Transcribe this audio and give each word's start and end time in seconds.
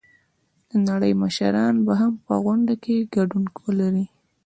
د 0.69 0.71
نړۍ 0.89 1.13
مشران 1.21 1.75
به 1.85 1.93
هم 2.01 2.13
په 2.25 2.33
غونډه 2.43 2.73
کې 2.83 3.09
ګډون 3.15 3.43
ولري. 3.63 4.05